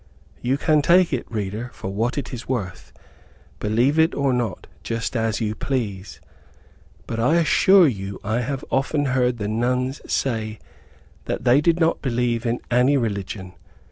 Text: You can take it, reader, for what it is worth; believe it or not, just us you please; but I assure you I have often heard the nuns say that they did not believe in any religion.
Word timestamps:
You 0.41 0.57
can 0.57 0.81
take 0.81 1.13
it, 1.13 1.31
reader, 1.31 1.69
for 1.75 1.93
what 1.93 2.17
it 2.17 2.33
is 2.33 2.49
worth; 2.49 2.91
believe 3.59 3.99
it 3.99 4.15
or 4.15 4.33
not, 4.33 4.65
just 4.81 5.15
us 5.15 5.39
you 5.39 5.53
please; 5.53 6.19
but 7.05 7.19
I 7.19 7.35
assure 7.35 7.87
you 7.87 8.19
I 8.23 8.39
have 8.39 8.65
often 8.71 9.05
heard 9.13 9.37
the 9.37 9.47
nuns 9.47 10.01
say 10.11 10.57
that 11.25 11.43
they 11.43 11.61
did 11.61 11.79
not 11.79 12.01
believe 12.01 12.47
in 12.47 12.61
any 12.71 12.97
religion. 12.97 13.53